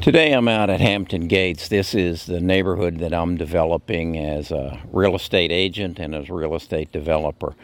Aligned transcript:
Today 0.00 0.32
I'm 0.32 0.48
out 0.48 0.70
at 0.70 0.80
Hampton 0.80 1.28
Gates. 1.28 1.68
This 1.68 1.94
is 1.94 2.24
the 2.24 2.40
neighborhood 2.40 3.00
that 3.00 3.12
I'm 3.12 3.36
developing 3.36 4.16
as 4.16 4.50
a 4.50 4.80
real 4.90 5.14
estate 5.14 5.52
agent 5.52 5.98
and 5.98 6.14
as 6.14 6.30
a 6.30 6.32
real 6.32 6.54
estate 6.54 6.90
developer. 6.90 7.54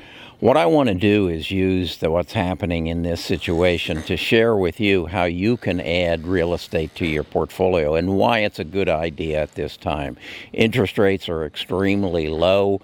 What 0.41 0.59
I 0.59 0.67
want 0.67 0.91
to 0.91 0.95
do 0.95 1.29
is 1.29 1.51
use 1.51 1.97
the, 1.97 2.11
what's 2.11 2.35
happening 2.35 2.89
in 2.89 3.05
this 3.05 3.25
situation 3.25 4.03
to 4.03 4.19
share 4.19 4.55
with 4.55 4.81
you 4.81 5.07
how 5.07 5.25
you 5.25 5.57
can 5.57 5.81
add 5.81 6.27
real 6.27 6.53
estate 6.53 6.95
to 6.97 7.07
your 7.07 7.25
portfolio 7.25 7.95
and 7.95 8.19
why 8.19 8.41
it's 8.41 8.59
a 8.59 8.65
good 8.65 8.91
idea 8.91 9.41
at 9.41 9.55
this 9.55 9.79
time. 9.79 10.19
Interest 10.53 10.99
rates 10.99 11.31
are 11.31 11.47
extremely 11.47 12.29
low. 12.29 12.83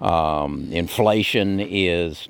Um, 0.00 0.68
inflation 0.72 1.60
is 1.60 2.28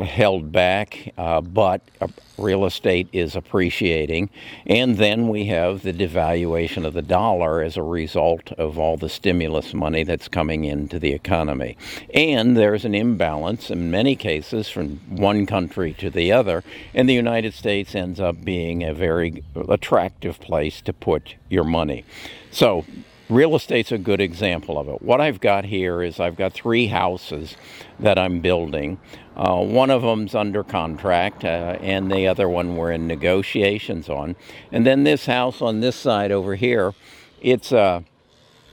held 0.00 0.50
back, 0.50 1.12
uh, 1.18 1.42
but 1.42 1.82
uh, 2.00 2.08
real 2.38 2.64
estate 2.64 3.08
is 3.12 3.36
appreciating. 3.36 4.30
And 4.66 4.98
then 4.98 5.28
we 5.28 5.46
have 5.46 5.82
the 5.82 5.92
devaluation 5.92 6.84
of 6.84 6.94
the 6.94 7.02
dollar 7.02 7.62
as 7.62 7.76
a 7.76 7.82
result 7.82 8.52
of 8.52 8.78
all 8.78 8.96
the 8.96 9.08
stimulus 9.08 9.74
money 9.74 10.04
that's 10.04 10.28
coming 10.28 10.64
into 10.64 10.98
the 10.98 11.12
economy. 11.12 11.76
And 12.12 12.56
there's 12.56 12.84
an 12.84 12.94
imbalance 12.94 13.70
in 13.70 13.90
many 13.90 14.16
cases 14.16 14.68
from 14.68 15.00
one 15.08 15.46
country 15.46 15.92
to 15.94 16.10
the 16.10 16.32
other, 16.32 16.62
and 16.94 17.08
the 17.08 17.14
United 17.14 17.54
States 17.54 17.94
ends 17.94 18.20
up 18.20 18.44
being 18.44 18.82
a 18.82 18.94
very 18.94 19.42
attractive 19.68 20.40
place 20.40 20.80
to 20.82 20.92
put 20.92 21.34
your 21.48 21.64
money. 21.64 22.04
So 22.50 22.84
real 23.28 23.56
estate's 23.56 23.92
a 23.92 23.98
good 23.98 24.20
example 24.20 24.78
of 24.78 24.88
it. 24.88 25.02
What 25.02 25.20
I've 25.20 25.40
got 25.40 25.64
here 25.64 26.02
is 26.02 26.20
I've 26.20 26.36
got 26.36 26.52
three 26.52 26.86
houses 26.86 27.56
that 27.98 28.18
I'm 28.18 28.40
building. 28.40 28.98
Uh, 29.36 29.62
one 29.62 29.90
of 29.90 30.02
them's 30.02 30.34
under 30.34 30.62
contract, 30.62 31.44
uh, 31.44 31.76
and 31.80 32.10
the 32.10 32.26
other 32.26 32.48
one 32.48 32.76
we're 32.76 32.92
in 32.92 33.06
negotiations 33.06 34.08
on. 34.08 34.36
And 34.72 34.86
then 34.86 35.04
this 35.04 35.26
house 35.26 35.60
on 35.60 35.80
this 35.80 35.96
side 35.96 36.32
over 36.32 36.54
here, 36.54 36.94
it's 37.40 37.72
uh, 37.72 38.02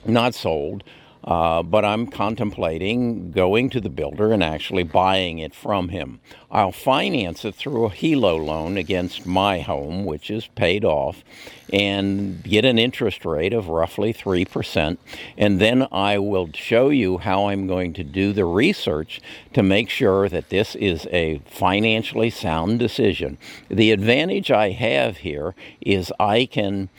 not 0.06 0.36
sold. 0.36 0.84
Uh, 1.24 1.64
but 1.64 1.86
I'm 1.86 2.08
contemplating 2.08 3.32
going 3.32 3.70
to 3.70 3.80
the 3.80 3.90
builder 3.90 4.32
and 4.32 4.44
actually 4.44 4.84
buying 4.84 5.40
it 5.40 5.56
from 5.56 5.90
him. 5.90 6.20
I'll 6.52 6.74
finance 6.74 7.46
it 7.46 7.56
through 7.56 7.86
a 7.86 7.90
HELO 7.90 8.38
loan 8.38 8.78
against 8.78 9.26
my 9.26 9.60
home, 9.60 10.06
which 10.06 10.30
is 10.30 10.48
paid 10.48 10.84
off, 10.84 11.24
and 11.72 12.44
get 12.44 12.66
an 12.66 12.78
interest 12.78 13.26
rate 13.26 13.54
of 13.54 13.70
roughly 13.70 14.14
3%. 14.14 14.98
And 15.38 15.60
then 15.62 15.88
I 15.92 16.20
will 16.20 16.50
show 16.54 16.90
you 16.90 17.18
how 17.20 17.48
I'm 17.48 17.68
going 17.68 17.94
to 17.94 18.04
do 18.04 18.34
the 18.34 18.46
research 18.46 19.22
to 19.54 19.64
make 19.64 19.90
sure 19.90 20.28
that 20.28 20.50
this 20.50 20.76
is 20.76 21.08
a 21.12 21.40
financially 21.46 22.30
sound 22.30 22.80
decision. 22.80 23.38
The 23.70 23.92
advantage 23.92 24.52
I 24.52 24.72
have 24.72 25.18
here 25.18 25.56
is 25.82 26.12
I 26.20 26.46
can 26.46 26.90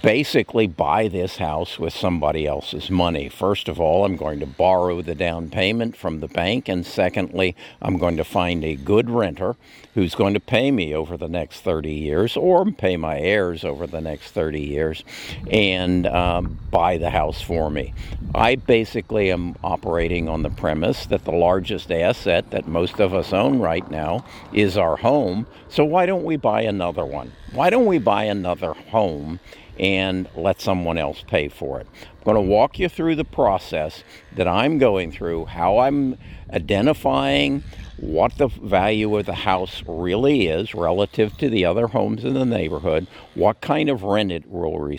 basically 0.00 0.66
buy 0.66 1.08
this 1.08 1.36
house 1.36 1.78
with 1.78 1.92
somebody 1.92 2.46
else's 2.46 2.90
money. 2.90 3.28
First 3.28 3.68
of 3.68 3.80
all, 3.80 4.04
I'm 4.04 4.16
going 4.16 4.40
to 4.40 4.46
borrow 4.46 5.02
the 5.02 5.14
down 5.14 5.50
payment 5.50 5.96
from 5.96 6.20
the 6.20 6.28
bank, 6.28 6.68
and 6.68 6.86
secondly, 6.86 7.54
I'm 7.82 7.98
going 7.98 8.16
to 8.16 8.24
find 8.24 8.64
a 8.64 8.76
good 8.76 9.10
renter 9.10 9.56
who's 9.94 10.14
going 10.14 10.32
to 10.34 10.40
pay 10.40 10.70
me 10.70 10.94
over 10.94 11.16
the 11.16 11.28
next 11.28 11.60
30 11.60 11.92
years 11.92 12.36
or 12.36 12.64
pay 12.70 12.96
my 12.96 13.18
heirs 13.18 13.64
over 13.64 13.86
the 13.86 14.00
next 14.00 14.30
30 14.30 14.60
years 14.60 15.04
and 15.50 16.06
um, 16.06 16.58
buy 16.70 16.96
the 16.96 17.10
house 17.10 17.42
for 17.42 17.68
me. 17.68 17.92
I 18.34 18.56
basically 18.56 19.30
am 19.30 19.56
operating 19.62 20.28
on 20.28 20.42
the 20.42 20.50
premise 20.50 21.04
that 21.06 21.24
the 21.24 21.32
largest 21.32 21.92
asset 21.92 22.50
that 22.50 22.66
most 22.66 23.00
of 23.00 23.12
us 23.12 23.32
own 23.34 23.58
right 23.58 23.88
now 23.90 24.24
is 24.54 24.78
our 24.78 24.96
home. 24.96 25.46
So 25.68 25.84
why 25.84 26.06
don't 26.06 26.24
we 26.24 26.36
buy 26.36 26.62
another 26.62 27.04
one? 27.04 27.32
Why 27.52 27.70
don't 27.70 27.86
we 27.86 27.98
buy 27.98 28.24
another 28.24 28.72
home? 28.72 29.40
and 29.78 30.28
let 30.36 30.60
someone 30.60 30.98
else 30.98 31.24
pay 31.26 31.48
for 31.48 31.80
it. 31.80 31.86
I'm 32.02 32.24
going 32.24 32.34
to 32.36 32.40
walk 32.40 32.78
you 32.78 32.88
through 32.88 33.16
the 33.16 33.24
process 33.24 34.04
that 34.36 34.46
I'm 34.46 34.78
going 34.78 35.12
through, 35.12 35.46
how 35.46 35.78
I'm 35.78 36.18
identifying 36.52 37.64
what 37.96 38.36
the 38.36 38.48
value 38.48 39.16
of 39.16 39.26
the 39.26 39.34
house 39.34 39.82
really 39.86 40.48
is 40.48 40.74
relative 40.74 41.36
to 41.38 41.48
the 41.48 41.64
other 41.64 41.86
homes 41.86 42.24
in 42.24 42.34
the 42.34 42.44
neighborhood, 42.44 43.06
what 43.34 43.60
kind 43.60 43.88
of 43.88 44.02
rent 44.02 44.32
it 44.32 44.48
will 44.48 44.96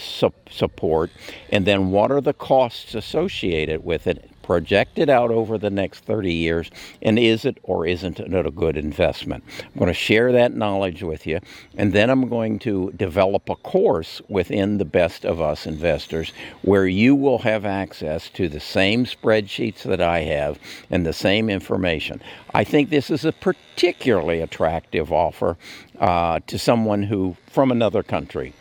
support, 0.50 1.12
and 1.50 1.66
then 1.66 1.92
what 1.92 2.12
are 2.12 2.22
the 2.22 2.34
costs 2.34 2.96
associated 2.96 3.84
with 3.84 4.08
it 4.08 4.33
project 4.44 5.00
it 5.00 5.10
out 5.10 5.32
over 5.32 5.58
the 5.58 5.70
next 5.70 6.02
30 6.02 6.32
years, 6.32 6.70
and 7.02 7.18
is 7.18 7.46
it 7.46 7.58
or 7.64 7.88
isn't 7.88 8.20
it 8.20 8.46
a 8.46 8.52
good 8.52 8.78
investment? 8.78 9.44
I'm 9.60 9.80
going 9.80 9.88
to 9.88 9.94
share 9.94 10.32
that 10.34 10.54
knowledge 10.54 11.02
with 11.02 11.26
you, 11.26 11.40
and 11.78 11.94
then 11.94 12.10
I'm 12.10 12.28
going 12.28 12.60
to 12.60 12.92
develop 12.92 13.50
a 13.50 13.56
course 13.56 14.22
within 14.28 14.78
the 14.78 14.86
Best 14.86 15.26
of 15.26 15.42
Us 15.42 15.66
investors 15.66 16.32
where 16.62 16.86
you 16.86 17.16
will 17.16 17.40
have 17.40 17.66
access 17.66 18.30
to 18.32 18.48
the 18.48 18.60
same 18.60 19.06
spreadsheets 19.06 19.84
that 19.84 20.02
I 20.02 20.20
have 20.20 20.60
and 20.92 21.06
the 21.06 21.14
same 21.14 21.50
information. 21.50 22.22
I 22.54 22.64
think 22.64 22.90
this 22.90 23.10
is 23.10 23.26
a 23.26 23.32
particularly 23.32 24.42
attractive 24.42 25.12
offer 25.12 25.58
uh, 26.00 26.42
to 26.48 26.60
someone 26.60 27.04
who 27.04 27.36
from 27.48 27.72
another 27.72 28.04
country 28.04 28.54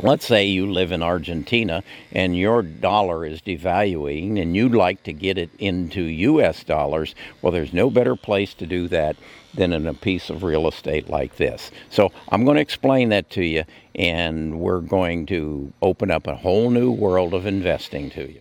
let's 0.00 0.26
say 0.26 0.44
you 0.46 0.70
live 0.70 0.92
in 0.92 1.02
Argentina 1.02 1.82
and 2.12 2.36
your 2.36 2.62
dollar 2.62 3.24
is 3.24 3.40
devaluing 3.40 4.40
and 4.40 4.56
you'd 4.56 4.74
like 4.74 5.02
to 5.04 5.12
get 5.12 5.38
it 5.38 5.50
into 5.58 6.02
US 6.02 6.64
dollars, 6.64 7.14
well, 7.42 7.52
there's 7.52 7.72
no 7.72 7.90
better 7.90 8.16
place 8.16 8.54
to 8.54 8.66
do 8.66 8.88
that 8.88 9.16
than 9.54 9.72
in 9.72 9.86
a 9.86 9.94
piece 9.94 10.30
of 10.30 10.42
real 10.42 10.66
estate 10.66 11.08
like 11.08 11.36
this. 11.36 11.70
So 11.90 12.10
I'm 12.30 12.44
going 12.44 12.56
to 12.56 12.60
explain 12.60 13.10
that 13.10 13.30
to 13.30 13.44
you, 13.44 13.64
and 13.94 14.58
we're 14.58 14.80
going 14.80 15.26
to 15.26 15.72
open 15.80 16.10
up 16.10 16.26
a 16.26 16.34
whole 16.34 16.70
new 16.70 16.90
world 16.90 17.34
of 17.34 17.46
investing 17.46 18.10
to 18.10 18.32
you. 18.32 18.40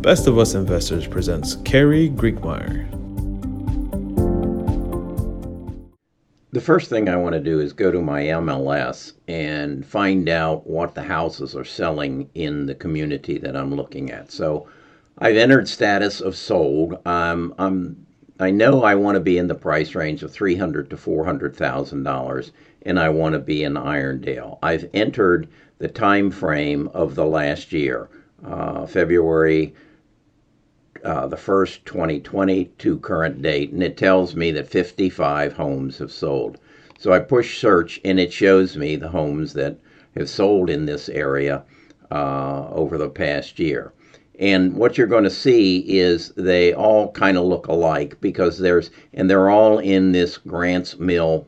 Best 0.00 0.26
of 0.26 0.38
Us 0.38 0.54
Investors 0.54 1.06
presents 1.06 1.56
Kerry 1.64 2.10
Grinkmeyer. 2.10 3.01
The 6.52 6.60
first 6.60 6.90
thing 6.90 7.08
I 7.08 7.16
want 7.16 7.32
to 7.32 7.40
do 7.40 7.60
is 7.60 7.72
go 7.72 7.90
to 7.90 8.02
my 8.02 8.24
MLS 8.24 9.14
and 9.26 9.86
find 9.86 10.28
out 10.28 10.66
what 10.66 10.94
the 10.94 11.02
houses 11.02 11.56
are 11.56 11.64
selling 11.64 12.28
in 12.34 12.66
the 12.66 12.74
community 12.74 13.38
that 13.38 13.56
I'm 13.56 13.74
looking 13.74 14.10
at. 14.10 14.30
So 14.30 14.68
I've 15.16 15.38
entered 15.38 15.66
status 15.66 16.20
of 16.20 16.36
sold. 16.36 16.98
Um, 17.06 17.54
I'm 17.58 18.06
I 18.38 18.50
know 18.50 18.82
I 18.82 18.96
want 18.96 19.14
to 19.14 19.20
be 19.20 19.38
in 19.38 19.46
the 19.46 19.54
price 19.54 19.94
range 19.94 20.22
of 20.22 20.30
three 20.30 20.56
hundred 20.56 20.90
to 20.90 20.96
four 20.98 21.24
hundred 21.24 21.56
thousand 21.56 22.02
dollars, 22.02 22.52
and 22.82 22.98
I 22.98 23.08
want 23.08 23.32
to 23.32 23.38
be 23.38 23.64
in 23.64 23.74
Irondale. 23.74 24.58
I've 24.62 24.90
entered 24.92 25.48
the 25.78 25.88
time 25.88 26.30
frame 26.30 26.88
of 26.88 27.14
the 27.14 27.24
last 27.24 27.72
year, 27.72 28.10
uh, 28.44 28.84
February 28.84 29.72
uh, 31.04 31.26
the 31.26 31.36
first 31.36 31.84
2020 31.86 32.66
to 32.78 32.98
current 32.98 33.42
date, 33.42 33.72
and 33.72 33.82
it 33.82 33.96
tells 33.96 34.36
me 34.36 34.50
that 34.52 34.68
55 34.68 35.54
homes 35.54 35.98
have 35.98 36.12
sold. 36.12 36.58
So 36.98 37.12
I 37.12 37.18
push 37.18 37.58
search, 37.58 38.00
and 38.04 38.20
it 38.20 38.32
shows 38.32 38.76
me 38.76 38.96
the 38.96 39.08
homes 39.08 39.52
that 39.54 39.76
have 40.16 40.28
sold 40.28 40.70
in 40.70 40.86
this 40.86 41.08
area 41.08 41.64
uh, 42.10 42.68
over 42.70 42.98
the 42.98 43.08
past 43.08 43.58
year. 43.58 43.92
And 44.38 44.74
what 44.74 44.96
you're 44.96 45.06
going 45.06 45.24
to 45.24 45.30
see 45.30 45.78
is 45.98 46.30
they 46.36 46.72
all 46.72 47.10
kind 47.12 47.36
of 47.36 47.44
look 47.44 47.66
alike 47.66 48.20
because 48.20 48.58
there's, 48.58 48.90
and 49.12 49.28
they're 49.28 49.50
all 49.50 49.78
in 49.78 50.12
this 50.12 50.38
Grants 50.38 50.98
Mill 50.98 51.46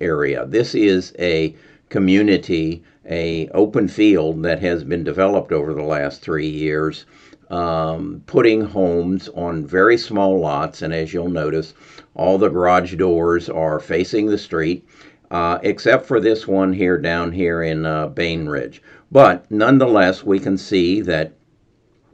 area. 0.00 0.46
This 0.46 0.74
is 0.74 1.14
a 1.18 1.54
community, 1.88 2.82
a 3.08 3.48
open 3.48 3.88
field 3.88 4.42
that 4.42 4.60
has 4.60 4.84
been 4.84 5.04
developed 5.04 5.52
over 5.52 5.72
the 5.72 5.82
last 5.82 6.22
three 6.22 6.48
years 6.48 7.06
um, 7.50 8.22
putting 8.26 8.62
homes 8.62 9.28
on 9.30 9.66
very 9.66 9.96
small 9.96 10.38
lots. 10.40 10.82
And 10.82 10.92
as 10.92 11.12
you'll 11.12 11.28
notice, 11.28 11.74
all 12.14 12.38
the 12.38 12.48
garage 12.48 12.94
doors 12.94 13.48
are 13.48 13.80
facing 13.80 14.26
the 14.26 14.38
street, 14.38 14.86
uh, 15.30 15.58
except 15.62 16.06
for 16.06 16.20
this 16.20 16.46
one 16.46 16.72
here 16.72 16.98
down 16.98 17.32
here 17.32 17.62
in 17.62 17.86
uh, 17.86 18.08
Bainbridge. 18.08 18.82
But 19.10 19.50
nonetheless, 19.50 20.24
we 20.24 20.38
can 20.38 20.58
see 20.58 21.00
that 21.02 21.32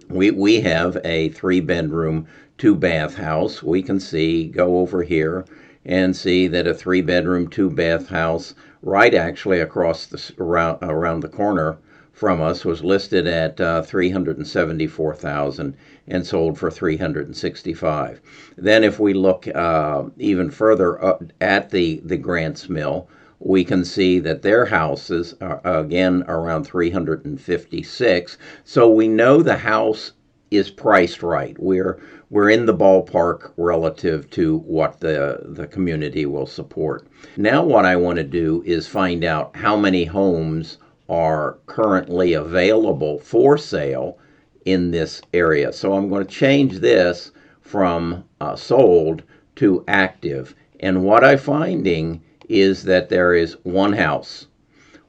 we, 0.09 0.31
we 0.31 0.61
have 0.61 0.99
a 1.05 1.29
three 1.31 1.61
bedroom, 1.61 2.27
two 2.59 2.75
bath 2.75 3.15
house. 3.15 3.63
We 3.63 3.83
can 3.83 4.01
see, 4.01 4.49
go 4.49 4.79
over 4.79 5.03
here 5.03 5.45
and 5.85 6.15
see 6.15 6.47
that 6.49 6.67
a 6.67 6.75
three 6.75 7.01
bedroom, 7.01 7.49
two 7.49 7.71
bath 7.71 8.09
house, 8.09 8.55
right 8.83 9.15
actually 9.15 9.61
across 9.61 10.07
the 10.07 10.33
around, 10.39 10.79
around 10.83 11.21
the 11.21 11.29
corner 11.29 11.79
from 12.13 12.41
us 12.41 12.65
was 12.65 12.85
listed 12.85 13.27
at 13.27 13.61
uh, 13.61 13.83
374,000 13.83 15.77
and 16.09 16.27
sold 16.27 16.59
for 16.59 16.71
365. 16.71 18.21
Then 18.57 18.85
if 18.85 18.99
we 18.99 19.15
look 19.15 19.47
uh, 19.55 20.05
even 20.19 20.51
further 20.51 21.03
up 21.03 21.23
at 21.41 21.71
the 21.71 22.01
the 22.05 22.17
Grants 22.17 22.69
Mill, 22.69 23.09
we 23.39 23.65
can 23.65 23.85
see 23.85 24.19
that 24.19 24.43
their 24.43 24.67
houses 24.67 25.35
are 25.41 25.61
again 25.65 26.25
around 26.29 26.65
356. 26.65 28.39
So 28.65 28.91
we 28.91 29.09
know 29.09 29.43
the 29.43 29.57
house 29.57 30.13
is 30.51 30.71
priced 30.71 31.23
right. 31.23 31.57
We're 31.59 32.01
we're 32.29 32.51
in 32.51 32.67
the 32.67 32.75
ballpark 32.75 33.53
relative 33.57 34.29
to 34.31 34.59
what 34.59 35.01
the 35.01 35.41
the 35.45 35.67
community 35.67 36.27
will 36.27 36.47
support. 36.47 37.07
Now 37.37 37.65
what 37.65 37.85
I 37.85 37.97
want 37.97 38.17
to 38.17 38.25
do 38.25 38.63
is 38.67 38.87
find 38.87 39.25
out 39.25 39.57
how 39.57 39.77
many 39.77 40.05
homes 40.05 40.79
are 41.11 41.59
currently 41.67 42.35
available 42.35 43.19
for 43.19 43.59
sale 43.59 44.17
in 44.65 44.93
this 44.93 45.21
area. 45.35 45.73
So 45.73 45.93
I'm 45.93 46.09
going 46.09 46.25
to 46.25 46.33
change 46.33 46.79
this 46.79 47.33
from 47.61 48.25
uh, 48.41 48.55
sold 48.55 49.25
to 49.57 49.85
active. 49.89 50.55
And 50.79 51.03
what 51.03 51.25
I'm 51.25 51.39
finding 51.39 52.23
is 52.49 52.85
that 52.85 53.09
there 53.09 53.35
is 53.35 53.57
one 53.65 53.93
house, 53.93 54.47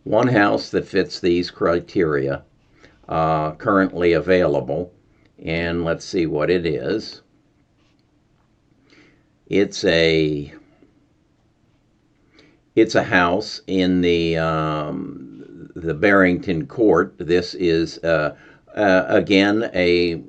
one 0.03 0.27
house 0.27 0.71
that 0.71 0.88
fits 0.88 1.19
these 1.19 1.51
criteria 1.51 2.44
uh, 3.07 3.51
currently 3.51 4.13
available. 4.13 4.92
And 5.44 5.86
let's 5.86 6.06
see 6.06 6.25
what 6.25 6.50
it 6.50 6.65
is. 6.65 7.21
It's 9.48 9.83
a 9.86 10.53
it's 12.74 12.95
a 12.95 13.03
house 13.03 13.62
in 13.68 14.00
the 14.00 14.38
um, 14.38 15.30
the 15.75 15.94
Barrington 15.94 16.65
Court. 16.65 17.13
This 17.18 17.53
is 17.53 17.97
uh, 18.00 18.35
uh, 18.75 19.06
again 19.07 19.69
a 19.73 20.21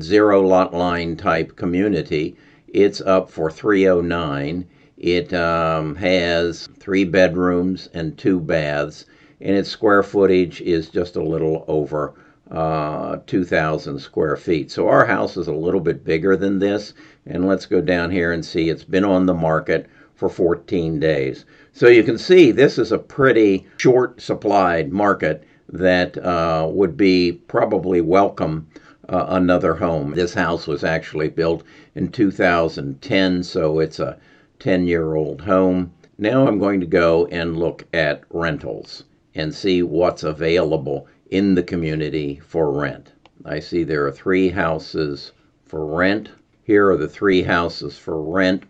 zero 0.00 0.46
lot 0.46 0.74
line 0.74 1.16
type 1.16 1.56
community. 1.56 2.36
It's 2.68 3.00
up 3.00 3.30
for 3.30 3.50
309. 3.50 4.66
It 4.98 5.32
um, 5.32 5.94
has 5.96 6.68
three 6.78 7.04
bedrooms 7.04 7.88
and 7.94 8.16
two 8.18 8.40
baths, 8.40 9.06
and 9.40 9.56
its 9.56 9.68
square 9.68 10.02
footage 10.02 10.60
is 10.60 10.88
just 10.88 11.16
a 11.16 11.22
little 11.22 11.64
over 11.68 12.14
uh, 12.50 13.18
2,000 13.26 13.98
square 13.98 14.36
feet. 14.36 14.70
So 14.70 14.88
our 14.88 15.04
house 15.04 15.36
is 15.36 15.48
a 15.48 15.52
little 15.52 15.80
bit 15.80 16.04
bigger 16.04 16.36
than 16.36 16.58
this. 16.58 16.94
And 17.26 17.46
let's 17.46 17.66
go 17.66 17.80
down 17.80 18.10
here 18.10 18.32
and 18.32 18.44
see 18.44 18.70
it's 18.70 18.84
been 18.84 19.04
on 19.04 19.26
the 19.26 19.34
market 19.34 19.88
for 20.18 20.28
14 20.28 20.98
days. 20.98 21.44
So 21.72 21.86
you 21.86 22.02
can 22.02 22.18
see 22.18 22.50
this 22.50 22.76
is 22.76 22.90
a 22.90 22.98
pretty 22.98 23.68
short 23.76 24.20
supplied 24.20 24.92
market 24.92 25.44
that 25.68 26.18
uh, 26.18 26.68
would 26.68 26.96
be 26.96 27.30
probably 27.46 28.00
welcome 28.00 28.66
uh, 29.08 29.26
another 29.28 29.74
home. 29.74 30.14
This 30.16 30.34
house 30.34 30.66
was 30.66 30.82
actually 30.82 31.28
built 31.28 31.62
in 31.94 32.08
2010, 32.08 33.44
so 33.44 33.78
it's 33.78 34.00
a 34.00 34.18
10 34.58 34.88
year 34.88 35.14
old 35.14 35.42
home. 35.42 35.92
Now 36.18 36.48
I'm 36.48 36.58
going 36.58 36.80
to 36.80 36.86
go 36.86 37.26
and 37.26 37.56
look 37.56 37.84
at 37.94 38.24
rentals 38.30 39.04
and 39.36 39.54
see 39.54 39.84
what's 39.84 40.24
available 40.24 41.06
in 41.30 41.54
the 41.54 41.62
community 41.62 42.40
for 42.44 42.72
rent. 42.72 43.12
I 43.44 43.60
see 43.60 43.84
there 43.84 44.04
are 44.04 44.10
three 44.10 44.48
houses 44.48 45.30
for 45.64 45.86
rent. 45.86 46.30
Here 46.64 46.90
are 46.90 46.96
the 46.96 47.06
three 47.08 47.42
houses 47.42 47.96
for 47.96 48.20
rent. 48.20 48.64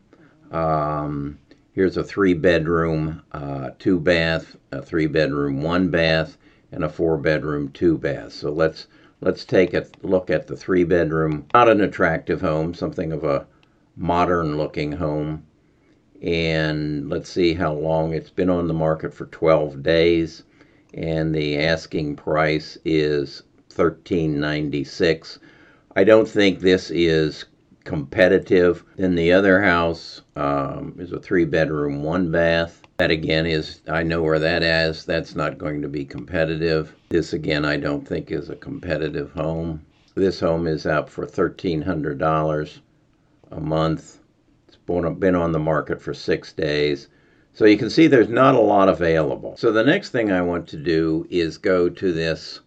Um, 0.52 1.38
here's 1.72 1.96
a 1.96 2.04
three 2.04 2.34
bedroom, 2.34 3.22
uh, 3.32 3.70
two 3.78 4.00
bath, 4.00 4.56
a 4.72 4.82
three 4.82 5.06
bedroom, 5.06 5.62
one 5.62 5.90
bath, 5.90 6.36
and 6.72 6.84
a 6.84 6.88
four 6.88 7.16
bedroom, 7.18 7.70
two 7.70 7.98
bath. 7.98 8.32
So 8.32 8.50
let's 8.50 8.86
let's 9.20 9.44
take 9.44 9.74
a 9.74 9.86
look 10.02 10.30
at 10.30 10.46
the 10.46 10.56
three 10.56 10.84
bedroom. 10.84 11.46
Not 11.54 11.68
an 11.68 11.80
attractive 11.80 12.40
home, 12.40 12.74
something 12.74 13.12
of 13.12 13.24
a 13.24 13.46
modern 13.96 14.56
looking 14.56 14.92
home 14.92 15.44
and 16.22 17.08
let's 17.08 17.30
see 17.30 17.54
how 17.54 17.72
long 17.72 18.12
it's 18.12 18.30
been 18.30 18.50
on 18.50 18.66
the 18.66 18.74
market 18.74 19.14
for 19.14 19.26
12 19.26 19.82
days 19.82 20.42
and 20.94 21.34
the 21.34 21.58
asking 21.58 22.16
price 22.16 22.76
is 22.84 23.42
1396 23.74 25.38
i 25.94 26.02
don't 26.02 26.28
think 26.28 26.58
this 26.58 26.90
is 26.90 27.44
competitive. 27.88 28.84
Then 28.96 29.14
the 29.14 29.32
other 29.32 29.62
house 29.62 30.20
um, 30.36 30.94
is 30.98 31.10
a 31.12 31.18
three 31.18 31.46
bedroom 31.46 32.02
one 32.02 32.30
bath. 32.30 32.82
That 32.98 33.10
again 33.10 33.46
is 33.46 33.80
i 33.88 34.02
know 34.02 34.20
where 34.20 34.38
that 34.38 34.62
is. 34.62 35.06
That's 35.06 35.34
not 35.34 35.56
going 35.56 35.80
to 35.80 35.88
be 35.88 36.04
competitive. 36.04 36.94
This 37.08 37.32
again 37.32 37.64
i 37.64 37.78
don't 37.78 38.06
think 38.06 38.30
is 38.30 38.50
a 38.50 38.56
competitive 38.56 39.32
home. 39.32 39.86
This 40.14 40.38
home 40.38 40.66
is 40.66 40.86
out 40.86 41.08
for 41.08 41.26
$1300 41.26 42.78
a 43.52 43.60
month. 43.60 44.18
It's 44.66 44.76
been 44.76 45.34
on 45.34 45.52
the 45.52 45.58
market 45.58 46.02
for 46.02 46.12
six 46.12 46.52
days. 46.52 47.08
So 47.54 47.64
you 47.64 47.78
can 47.78 47.88
see 47.88 48.06
there's 48.06 48.28
not 48.28 48.54
a 48.54 48.60
lot 48.60 48.90
available. 48.90 49.56
So 49.56 49.72
the 49.72 49.82
next 49.82 50.10
thing 50.10 50.30
I 50.30 50.42
want 50.42 50.68
to 50.68 50.76
do 50.76 51.26
is 51.30 51.56
go 51.56 51.88
to 51.88 52.12
this 52.12 52.60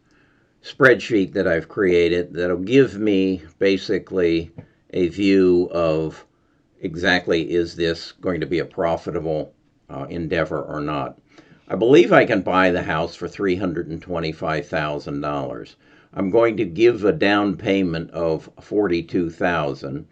spreadsheet 0.64 1.34
that 1.34 1.48
I've 1.48 1.68
created 1.68 2.34
that'll 2.34 2.58
give 2.58 2.98
me 2.98 3.44
basically 3.60 4.52
a 4.92 5.08
view 5.08 5.70
of 5.72 6.26
exactly 6.82 7.52
is 7.52 7.76
this 7.76 8.12
going 8.14 8.40
to 8.42 8.48
be 8.48 8.60
a 8.60 8.66
profitable 8.66 9.54
uh, 9.90 10.06
endeavor 10.10 10.62
or 10.62 10.80
not. 10.80 11.20
I 11.68 11.76
believe 11.76 12.12
I 12.12 12.26
can 12.26 12.42
buy 12.42 12.72
the 12.72 12.82
house 12.84 13.16
for 13.16 13.30
$325,000. 13.30 15.76
I'm 16.14 16.30
going 16.30 16.58
to 16.58 16.66
give 16.66 17.06
a 17.06 17.14
down 17.14 17.56
payment 17.56 18.12
of 18.12 18.50
42,000. 18.60 20.06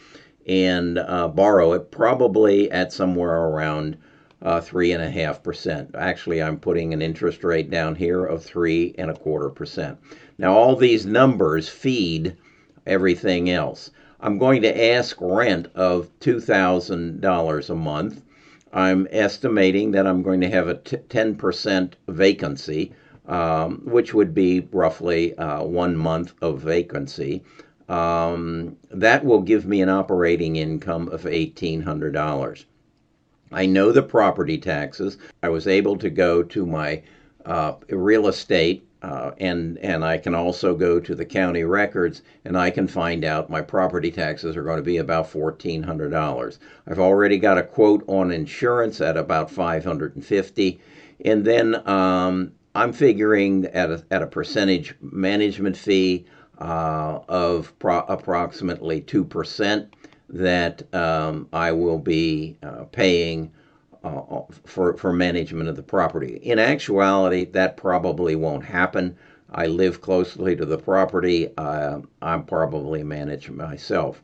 and 0.46 0.99
uh, 0.99 1.28
borrow 1.28 1.72
it 1.72 1.90
probably 1.90 2.70
at 2.70 2.93
somewhere 2.93 3.46
around 3.46 3.96
uh, 4.43 4.60
three 4.60 4.93
and 4.93 5.02
a 5.02 5.10
half 5.10 5.43
percent. 5.43 5.94
Actually, 5.96 6.43
I'm 6.43 6.58
putting 6.58 6.93
an 6.93 7.00
interest 7.00 7.44
rate 7.44 7.70
down 7.70 7.94
here 7.94 8.26
of 8.26 8.44
three 8.44 8.94
and 8.99 9.10
a 9.10 9.14
quarter 9.14 9.49
percent. 9.49 9.96
Now, 10.37 10.52
all 10.52 10.76
these 10.76 11.06
numbers 11.06 11.70
feed 11.70 12.37
everything 12.87 13.49
else. 13.49 13.90
I'm 14.25 14.39
going 14.39 14.63
to 14.63 14.93
ask 14.93 15.17
rent 15.21 15.67
of 15.75 16.09
$2,000 16.21 17.71
a 17.71 17.75
month. 17.75 18.23
I'm 18.73 19.09
estimating 19.11 19.91
that 19.91 20.07
I'm 20.07 20.23
going 20.23 20.41
to 20.43 20.49
have 20.49 20.69
a 20.69 20.77
t- 20.77 20.97
10% 20.97 21.93
vacancy, 22.07 22.93
um, 23.27 23.83
which 23.85 24.15
would 24.15 24.33
be 24.33 24.69
roughly 24.71 25.37
uh, 25.37 25.64
one 25.64 25.97
month 25.97 26.35
of 26.41 26.61
vacancy. 26.61 27.43
Um, 27.88 28.76
that 28.93 29.25
will 29.25 29.43
give 29.43 29.67
me 29.67 29.83
an 29.83 29.88
operating 29.88 30.55
income 30.55 31.09
of 31.09 31.25
$1,800. 31.25 32.64
I 33.50 33.67
know 33.67 33.91
the 33.91 34.02
property 34.05 34.57
taxes. 34.57 35.19
I 35.43 35.49
was 35.49 35.67
able 35.67 35.97
to 35.99 36.09
go 36.09 36.45
to 36.45 36.64
my 36.64 37.02
uh, 37.45 37.75
real 37.91 38.29
estate 38.29 38.87
uh, 39.02 39.32
and 39.38 39.78
and 39.78 40.04
I 40.04 40.18
can 40.18 40.35
also 40.35 40.75
go 40.75 41.00
to 41.00 41.14
the 41.14 41.25
county 41.25 41.64
records 41.64 42.23
and 42.44 42.56
I 42.56 42.71
can 42.71 42.87
find 42.87 43.25
out 43.25 43.50
my 43.50 43.61
property 43.61 44.11
taxes 44.11 44.56
are 44.56 44.62
going 44.62 44.76
to 44.78 44.82
be 44.82 44.99
about 44.99 45.28
fourteen 45.28 45.82
hundred 45.82 46.11
dollars. 46.11 46.59
I've 46.87 47.00
already 47.00 47.38
got 47.38 47.59
a 47.59 47.62
quote 47.62 48.04
on 48.06 48.30
insurance 48.30 49.00
at 49.00 49.16
about 49.16 49.50
five 49.50 49.85
hundred 49.85 50.14
and 50.16 50.25
fifty, 50.25 50.80
and 51.25 51.44
then 51.44 51.87
um, 51.88 52.52
I'm 52.75 52.92
figuring 52.92 53.66
at 53.66 53.90
a, 53.90 54.04
at 54.11 54.23
a 54.23 54.26
percentage 54.26 54.94
management 55.00 55.76
fee 55.76 56.25
uh, 56.59 57.21
of 57.28 57.78
pro- 57.78 58.06
approximately 58.09 59.02
2% 59.02 59.88
that 60.30 60.94
um, 60.94 61.49
I 61.52 61.73
will 61.73 61.99
be 61.99 62.56
uh, 62.62 62.85
paying 62.85 63.52
uh, 64.04 64.42
for, 64.64 64.97
for 64.97 65.12
management 65.12 65.68
of 65.68 65.76
the 65.76 65.82
property. 65.82 66.37
In 66.42 66.59
actuality, 66.59 67.44
that 67.47 67.76
probably 67.76 68.35
won't 68.37 68.64
happen. 68.64 69.16
I 69.50 69.66
live 69.66 70.00
closely 70.00 70.56
to 70.56 70.64
the 70.64 70.78
property. 70.78 71.50
Uh, 71.56 72.00
I'm 72.21 72.44
probably 72.44 73.02
managing 73.02 73.56
myself. 73.56 74.23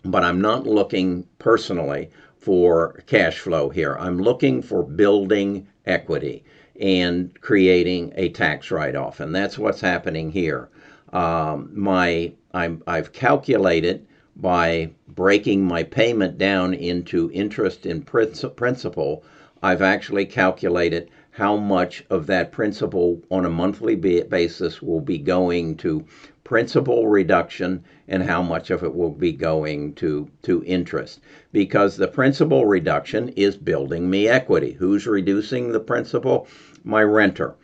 but 0.04 0.24
I'm 0.24 0.40
not 0.40 0.66
looking 0.66 1.26
personally 1.38 2.08
for 2.38 3.02
cash 3.06 3.40
flow 3.40 3.68
here. 3.68 3.94
I'm 3.98 4.18
looking 4.18 4.62
for 4.62 4.82
building 4.82 5.66
equity 5.84 6.44
and 6.80 7.40
creating 7.40 8.12
a 8.16 8.28
tax 8.30 8.70
write-off, 8.70 9.20
and 9.20 9.34
that's 9.34 9.58
what's 9.58 9.80
happening 9.80 10.30
here. 10.30 10.68
Um, 11.12 11.70
my 11.72 12.32
I'm, 12.52 12.82
I've 12.86 13.12
calculated 13.12 14.06
by 14.36 14.90
breaking 15.08 15.64
my 15.64 15.82
payment 15.82 16.38
down 16.38 16.74
into 16.74 17.30
interest 17.32 17.86
and 17.86 18.04
principal. 18.04 19.24
I've 19.62 19.82
actually 19.82 20.26
calculated 20.26 21.10
how 21.30 21.56
much 21.56 22.04
of 22.10 22.26
that 22.26 22.52
principal 22.52 23.20
on 23.30 23.44
a 23.44 23.50
monthly 23.50 23.96
basis 23.96 24.82
will 24.82 25.00
be 25.00 25.18
going 25.18 25.76
to 25.78 26.04
principal 26.44 27.08
reduction 27.08 27.82
and 28.06 28.22
how 28.22 28.42
much 28.42 28.70
of 28.70 28.84
it 28.84 28.94
will 28.94 29.10
be 29.10 29.32
going 29.32 29.94
to, 29.94 30.30
to 30.42 30.62
interest. 30.66 31.20
Because 31.52 31.96
the 31.96 32.06
principal 32.06 32.66
reduction 32.66 33.30
is 33.30 33.56
building 33.56 34.08
me 34.10 34.28
equity. 34.28 34.72
Who's 34.72 35.06
reducing 35.06 35.72
the 35.72 35.80
principal? 35.80 36.46
My 36.84 37.02
renter. 37.02 37.54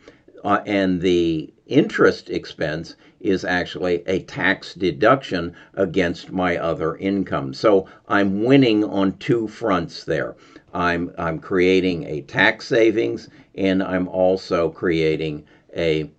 Uh, 0.43 0.61
and 0.65 0.99
the 0.99 1.53
interest 1.67 2.31
expense 2.31 2.95
is 3.19 3.45
actually 3.45 4.03
a 4.07 4.23
tax 4.23 4.73
deduction 4.73 5.55
against 5.75 6.31
my 6.31 6.57
other 6.57 6.97
income. 6.97 7.53
So 7.53 7.87
I'm 8.07 8.43
winning 8.43 8.83
on 8.83 9.17
two 9.19 9.47
fronts 9.47 10.03
there. 10.03 10.35
I'm, 10.73 11.11
I'm 11.19 11.37
creating 11.37 12.05
a 12.05 12.21
tax 12.21 12.65
savings 12.65 13.29
and 13.53 13.83
I'm 13.83 14.07
also 14.07 14.69
creating 14.69 15.45
a, 15.75 16.09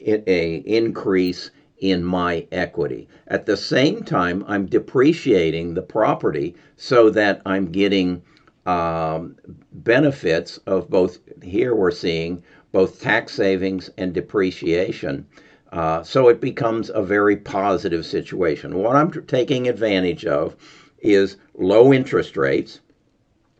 a 0.00 0.54
increase 0.58 1.50
in 1.78 2.04
my 2.04 2.46
equity. 2.52 3.08
At 3.28 3.46
the 3.46 3.56
same 3.56 4.02
time, 4.04 4.44
I'm 4.46 4.66
depreciating 4.66 5.74
the 5.74 5.82
property 5.82 6.54
so 6.76 7.10
that 7.10 7.42
I'm 7.44 7.66
getting 7.72 8.22
um, 8.66 9.36
benefits 9.72 10.58
of 10.66 10.88
both, 10.88 11.18
here 11.42 11.74
we're 11.74 11.90
seeing 11.90 12.42
both 12.72 13.00
tax 13.00 13.34
savings 13.34 13.90
and 13.98 14.14
depreciation. 14.14 15.26
Uh, 15.72 16.02
so 16.02 16.28
it 16.28 16.40
becomes 16.40 16.90
a 16.94 17.02
very 17.02 17.36
positive 17.36 18.06
situation. 18.06 18.76
What 18.78 18.96
I'm 18.96 19.10
taking 19.26 19.68
advantage 19.68 20.24
of 20.24 20.56
is 21.00 21.36
low 21.54 21.92
interest 21.92 22.36
rates. 22.36 22.80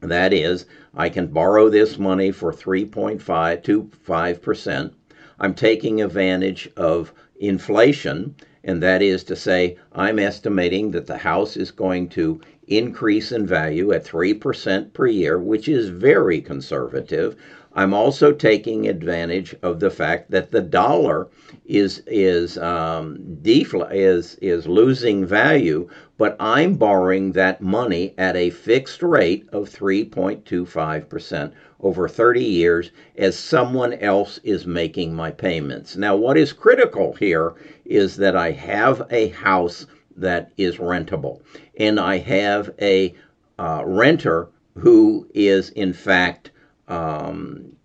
That 0.01 0.33
is, 0.33 0.67
I 0.95 1.09
can 1.09 1.27
borrow 1.27 1.69
this 1.69 1.99
money 1.99 2.31
for 2.31 2.53
3.5 2.53 3.63
to 3.65 3.91
5%. 4.07 4.93
I'm 5.41 5.55
taking 5.55 6.01
advantage 6.01 6.71
of 6.77 7.13
inflation, 7.49 8.35
and 8.65 8.83
that 8.83 9.03
is 9.03 9.25
to 9.25 9.37
say, 9.37 9.77
I'm 9.93 10.19
estimating 10.19 10.91
that 10.93 11.07
the 11.07 11.19
house 11.19 11.57
is 11.57 11.71
going 11.71 12.09
to 12.11 12.41
increase 12.67 13.31
in 13.33 13.47
value 13.47 13.93
at 13.93 14.05
3% 14.05 14.93
per 14.93 15.07
year, 15.07 15.39
which 15.39 15.69
is 15.69 15.89
very 15.89 16.41
conservative. 16.41 17.37
I'm 17.77 17.93
also 17.93 18.31
taking 18.31 18.87
advantage 18.87 19.57
of 19.61 19.81
the 19.81 19.91
fact 19.91 20.31
that 20.31 20.53
the 20.53 20.61
dollar 20.61 21.27
is 21.67 22.03
is 22.07 22.57
um, 22.59 23.41
is 23.45 24.37
is 24.41 24.69
losing 24.69 25.27
value, 25.27 25.89
but 26.17 26.37
I'm 26.39 26.75
borrowing 26.75 27.33
that 27.33 27.61
money 27.61 28.15
at 28.17 28.37
a 28.37 28.51
fixed 28.51 29.03
rate 29.03 29.49
of 29.51 29.69
3.25 29.69 31.09
percent 31.09 31.53
over 31.81 32.09
30 32.09 32.45
years 32.45 32.93
as 33.19 33.37
someone 33.37 33.95
else 33.95 34.39
is 34.45 34.67
making 34.67 35.13
my 35.13 35.33
payments. 35.33 35.97
Now, 35.97 36.15
what 36.15 36.37
is 36.37 36.53
critical 36.53 37.15
here 37.15 37.55
is 37.85 38.17
that 38.19 38.37
I 38.37 38.53
have 38.53 39.03
a 39.11 39.29
house 39.31 39.87
that 40.17 40.53
is 40.57 40.77
rentable, 40.77 41.41
and 41.77 41.99
I 41.99 42.19
have 42.19 42.71
a 42.81 43.15
uh, 43.59 43.83
renter 43.85 44.49
who 44.77 45.27
is 45.35 45.71
in 45.71 45.93
fact 45.93 46.53
um, 46.89 47.77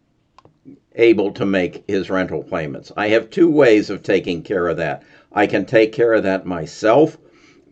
able 0.96 1.32
to 1.32 1.46
make 1.46 1.84
his 1.88 2.10
rental 2.10 2.44
payments. 2.44 2.92
I 2.98 3.10
have 3.10 3.30
two 3.30 3.50
ways 3.50 3.90
of 3.90 4.04
taking 4.04 4.44
care 4.44 4.68
of 4.68 4.78
that. 4.78 5.04
I 5.32 5.48
can 5.48 5.66
take 5.66 5.92
care 5.94 6.14
of 6.14 6.24
that 6.24 6.46
myself 6.46 7.18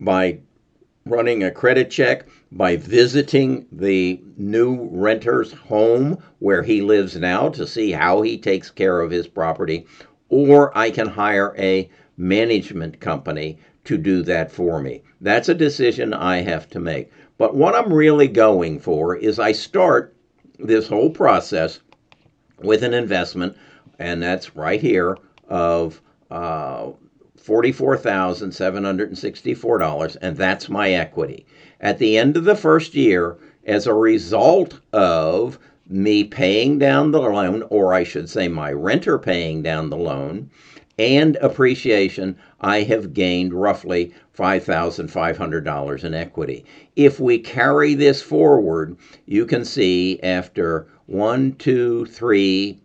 by 0.00 0.38
running 1.04 1.42
a 1.42 1.50
credit 1.50 1.90
check, 1.90 2.26
by 2.52 2.76
visiting 2.76 3.66
the 3.72 4.20
new 4.36 4.88
renter's 4.90 5.52
home 5.52 6.18
where 6.38 6.62
he 6.62 6.80
lives 6.80 7.16
now 7.16 7.48
to 7.50 7.66
see 7.66 7.92
how 7.92 8.22
he 8.22 8.38
takes 8.38 8.70
care 8.70 9.00
of 9.00 9.10
his 9.10 9.26
property, 9.26 9.86
or 10.28 10.76
I 10.76 10.90
can 10.90 11.08
hire 11.08 11.54
a 11.58 11.90
management 12.16 13.00
company 13.00 13.58
to 13.84 13.96
do 13.96 14.22
that 14.22 14.50
for 14.50 14.80
me. 14.80 15.02
That's 15.20 15.48
a 15.48 15.54
decision 15.54 16.12
I 16.12 16.42
have 16.42 16.68
to 16.70 16.80
make. 16.80 17.10
But 17.38 17.54
what 17.54 17.74
I'm 17.74 17.92
really 17.92 18.28
going 18.28 18.80
for 18.80 19.16
is 19.16 19.38
I 19.38 19.52
start 19.52 20.14
this 20.58 20.88
whole 20.88 21.10
process 21.10 21.80
with 22.60 22.82
an 22.82 22.94
investment, 22.94 23.54
and 23.98 24.22
that's 24.22 24.56
right 24.56 24.80
here, 24.80 25.18
of 25.48 26.00
uh, 26.30 26.88
$44,764, 27.40 30.16
and 30.20 30.36
that's 30.36 30.68
my 30.68 30.90
equity. 30.90 31.46
At 31.80 31.98
the 31.98 32.18
end 32.18 32.36
of 32.36 32.44
the 32.44 32.56
first 32.56 32.94
year, 32.94 33.38
as 33.64 33.86
a 33.86 33.94
result 33.94 34.78
of 34.92 35.58
me 35.88 36.24
paying 36.24 36.78
down 36.78 37.12
the 37.12 37.20
loan, 37.20 37.62
or 37.70 37.94
I 37.94 38.04
should 38.04 38.28
say 38.28 38.48
my 38.48 38.70
renter 38.72 39.18
paying 39.18 39.62
down 39.62 39.88
the 39.88 39.96
loan, 39.96 40.50
and 40.98 41.36
appreciation, 41.36 42.36
I 42.60 42.82
have 42.82 43.14
gained 43.14 43.54
roughly 43.54 44.12
$5,500 44.36 46.04
in 46.04 46.14
equity. 46.14 46.64
If 46.96 47.20
we 47.20 47.38
carry 47.38 47.94
this 47.94 48.20
forward, 48.20 48.96
you 49.24 49.46
can 49.46 49.64
see 49.64 50.18
after 50.22 50.88
one, 51.06 51.52
two, 51.54 52.06
three, 52.06 52.80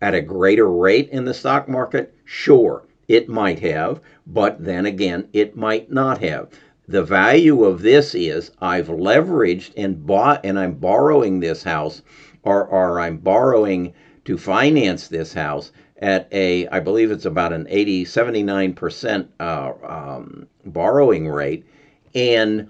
at 0.00 0.14
a 0.14 0.20
greater 0.20 0.70
rate 0.70 1.08
in 1.10 1.24
the 1.24 1.34
stock 1.34 1.68
market? 1.68 2.14
Sure, 2.24 2.84
it 3.08 3.28
might 3.28 3.58
have, 3.60 4.00
but 4.26 4.62
then 4.62 4.86
again, 4.86 5.28
it 5.32 5.56
might 5.56 5.90
not 5.90 6.22
have. 6.22 6.48
The 6.86 7.02
value 7.02 7.64
of 7.64 7.82
this 7.82 8.14
is 8.14 8.50
I've 8.60 8.88
leveraged 8.88 9.72
and 9.76 10.06
bought 10.06 10.44
and 10.44 10.58
I'm 10.58 10.74
borrowing 10.74 11.40
this 11.40 11.62
house 11.62 12.02
or, 12.42 12.66
or 12.66 13.00
I'm 13.00 13.18
borrowing 13.18 13.92
to 14.24 14.38
finance 14.38 15.08
this 15.08 15.32
house 15.32 15.72
at 15.98 16.28
a, 16.32 16.66
I 16.68 16.80
believe 16.80 17.10
it's 17.10 17.24
about 17.26 17.52
an 17.52 17.66
80, 17.68 18.04
79% 18.04 19.28
uh, 19.40 19.72
um, 19.84 20.48
borrowing 20.64 21.28
rate. 21.28 21.66
And 22.14 22.68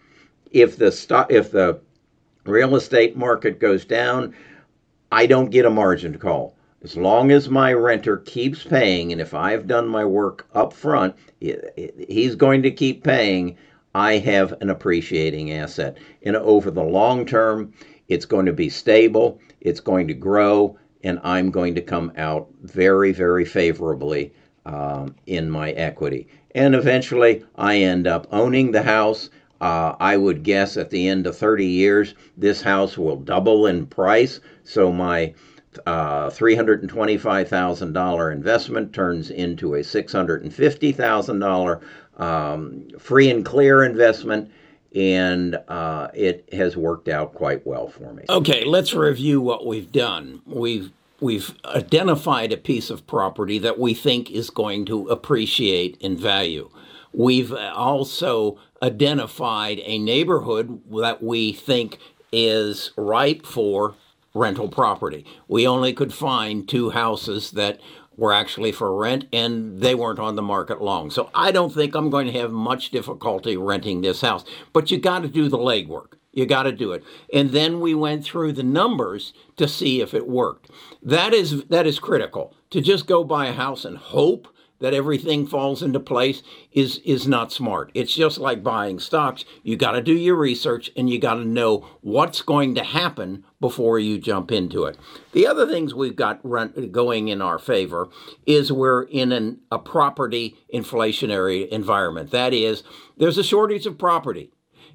If 0.51 0.77
the 0.77 0.93
stock 0.93 1.33
if 1.33 1.51
the 1.51 1.81
real 2.45 2.77
estate 2.77 3.17
market 3.17 3.59
goes 3.59 3.87
down, 3.87 4.35
I 5.11 5.27
don't 5.27 5.51
get 5.51 5.65
a 5.65 5.71
margin 5.71 6.19
call. 6.19 6.55
As 6.83 6.97
long 6.97 7.31
as 7.31 7.49
my 7.49 7.73
renter 7.73 8.19
keeps 8.19 8.63
paying, 8.63 9.13
and 9.13 9.21
if 9.21 9.33
I've 9.33 9.67
done 9.67 9.89
my 9.89 10.05
work 10.05 10.47
up 10.55 10.75
front, 10.75 11.15
he's 11.41 12.35
going 12.35 12.63
to 12.63 12.71
keep 12.71 13.03
paying. 13.03 13.57
I 13.95 14.19
have 14.19 14.53
an 14.61 14.69
appreciating 14.69 15.53
asset. 15.53 15.97
And 16.25 16.37
over 16.37 16.71
the 16.71 16.83
long 16.83 17.25
term, 17.25 17.73
it's 18.09 18.27
going 18.27 18.47
to 18.47 18.53
be 18.53 18.69
stable 18.69 19.41
it's 19.65 19.81
going 19.81 20.07
to 20.09 20.15
grow, 20.15 20.77
and 21.03 21.19
I'm 21.25 21.51
going 21.51 21.75
to 21.75 21.81
come 21.81 22.13
out 22.17 22.49
very, 22.63 23.13
very 23.13 23.47
favorably 23.47 24.33
um, 24.67 25.15
in 25.27 25.51
my 25.51 25.73
equity. 25.73 26.29
And 26.55 26.75
eventually, 26.75 27.43
I 27.57 27.79
end 27.79 28.07
up 28.07 28.27
owning 28.31 28.71
the 28.71 28.83
house. 28.83 29.31
Uh, 29.61 29.95
I 29.99 30.17
would 30.19 30.43
guess 30.43 30.77
at 30.77 30.91
the 30.91 31.09
end 31.09 31.27
of 31.27 31.37
30 31.37 31.67
years, 31.67 32.15
this 32.37 32.61
house 32.61 32.99
will 32.99 33.17
double 33.17 33.67
in 33.67 33.87
price. 33.87 34.41
So 34.65 34.93
my 34.93 35.33
uh, 35.87 36.29
$325,000 36.29 38.33
investment 38.33 38.93
turns 38.93 39.31
into 39.31 39.77
a 39.77 39.81
$650,000 39.81 41.81
um, 42.21 42.85
free 42.99 43.31
and 43.31 43.45
clear 43.45 43.83
investment 43.83 44.51
and 44.95 45.59
uh, 45.69 46.09
it 46.15 46.49
has 46.53 46.77
worked 46.77 47.09
out 47.09 47.35
quite 47.35 47.67
well 47.67 47.89
for 47.89 48.13
me. 48.13 48.25
Okay, 48.29 48.65
let's 48.65 48.95
review 48.95 49.41
what 49.41 49.67
we've 49.67 49.91
done. 49.91 50.43
We've 50.47 50.93
we've 51.21 51.55
identified 51.65 52.53
a 52.53 52.57
piece 52.57 52.91
of 52.91 53.07
property 53.07 53.59
that 53.59 53.79
we 53.79 53.95
think 53.95 54.31
is 54.31 54.51
going 54.51 54.85
to 54.87 55.09
appreciate 55.09 55.97
in 56.01 56.17
value. 56.17 56.71
We've 57.13 57.53
also 57.53 58.59
identified 58.83 59.81
a 59.85 59.99
neighborhood 59.99 60.81
that 60.91 61.23
we 61.23 61.53
think 61.53 61.99
is 62.33 62.91
ripe 62.97 63.47
for 63.47 63.95
rental 64.35 64.69
property. 64.69 65.25
We 65.47 65.67
only 65.67 65.93
could 65.93 66.13
find 66.13 66.69
two 66.69 66.91
houses 66.91 67.53
that 67.53 67.81
were 68.17 68.33
actually 68.33 68.73
for 68.73 68.95
rent 68.95 69.27
and 69.33 69.81
they 69.81 69.95
weren't 69.95 70.19
on 70.19 70.37
the 70.37 70.43
market 70.43 70.81
long. 70.81 71.11
So 71.11 71.31
I 71.35 71.51
don't 71.51 71.73
think 71.73 71.95
I'm 71.95 72.11
going 72.11 72.27
to 72.27 72.39
have 72.39 72.53
much 72.53 72.91
difficulty 72.91 73.57
renting 73.57 74.01
this 74.01 74.21
house. 74.21 74.45
But 74.73 74.91
you 74.91 74.99
got 74.99 75.23
to 75.23 75.29
do 75.29 75.49
the 75.49 75.59
legwork. 75.59 76.15
You 76.33 76.47
got 76.47 76.65
to 76.65 76.73
do 76.73 76.93
it. 76.93 77.05
And 77.33 77.51
then 77.51 77.81
we 77.81 77.95
went 77.95 78.25
through 78.25 78.53
the 78.53 78.65
numbers 78.65 79.33
to 79.57 79.69
see 79.69 80.01
if 80.01 80.15
it 80.15 80.29
worked. 80.29 80.71
That 81.03 81.33
is 81.33 81.65
that 81.67 81.87
is 81.87 81.99
critical. 81.99 82.55
To 82.71 82.81
just 82.81 83.07
go 83.07 83.23
buy 83.23 83.47
a 83.47 83.53
house 83.53 83.85
and 83.85 83.97
hope 83.97 84.49
that 84.85 84.93
everything 84.93 85.47
falls 85.47 85.83
into 85.83 85.99
place 85.99 86.43
is 86.71 86.99
is 87.07 87.27
not 87.27 87.51
smart. 87.51 87.91
It's 87.95 88.15
just 88.15 88.37
like 88.37 88.63
buying 88.63 88.99
stocks. 88.99 89.47
You 89.63 89.79
got 89.79 89.93
to 89.93 90.03
do 90.03 90.13
your 90.13 90.35
research 90.37 90.91
and 90.95 91.09
you 91.09 91.19
got 91.19 91.37
to 91.37 91.45
know 91.47 91.89
what's 92.03 92.43
going 92.43 92.75
to 92.75 92.85
happen 92.85 93.45
before 93.63 93.99
you 93.99 94.19
jump 94.19 94.53
into 94.53 94.85
it. 94.85 94.99
The 95.33 95.47
other 95.47 95.67
things 95.67 95.95
we've 95.95 96.15
got 96.15 96.39
run, 96.43 96.91
going 96.93 97.29
in 97.29 97.41
our 97.41 97.59
favor 97.59 98.11
is 98.45 98.71
we're 98.71 99.05
in 99.05 99.33
an, 99.33 99.61
a 99.73 99.79
property 99.79 100.55
inflationary 100.73 101.67
environment. 101.71 102.31
That 102.31 102.53
is, 102.53 102.83
there's 103.17 103.39
a 103.39 103.43
shortage 103.43 103.87
of 103.87 103.97
property. 103.97 104.51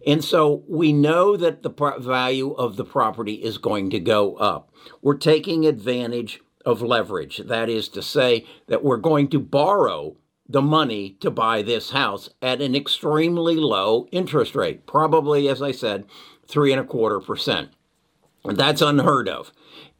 And 0.05 0.23
so 0.23 0.63
we 0.67 0.93
know 0.93 1.35
that 1.35 1.63
the 1.63 1.71
value 1.99 2.51
of 2.51 2.75
the 2.75 2.85
property 2.85 3.33
is 3.33 3.57
going 3.57 3.89
to 3.89 3.99
go 3.99 4.35
up. 4.35 4.71
We're 5.01 5.17
taking 5.17 5.65
advantage 5.65 6.41
of 6.65 6.81
leverage. 6.81 7.37
That 7.37 7.69
is 7.69 7.89
to 7.89 8.01
say, 8.01 8.45
that 8.67 8.83
we're 8.83 8.97
going 8.97 9.29
to 9.29 9.39
borrow 9.39 10.17
the 10.47 10.61
money 10.61 11.11
to 11.19 11.29
buy 11.29 11.61
this 11.61 11.91
house 11.91 12.29
at 12.41 12.61
an 12.61 12.75
extremely 12.75 13.55
low 13.55 14.07
interest 14.11 14.55
rate, 14.55 14.85
probably, 14.87 15.47
as 15.47 15.61
I 15.61 15.71
said, 15.71 16.05
three 16.47 16.71
and 16.71 16.81
a 16.81 16.83
quarter 16.83 17.19
percent. 17.19 17.69
That's 18.43 18.81
unheard 18.81 19.29
of 19.29 19.51